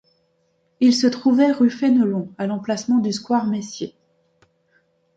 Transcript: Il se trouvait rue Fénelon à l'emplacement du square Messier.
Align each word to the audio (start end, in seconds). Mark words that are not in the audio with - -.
Il 0.79 0.95
se 0.95 1.05
trouvait 1.05 1.51
rue 1.51 1.69
Fénelon 1.69 2.33
à 2.39 2.47
l'emplacement 2.47 2.97
du 2.97 3.13
square 3.13 3.45
Messier. 3.45 3.93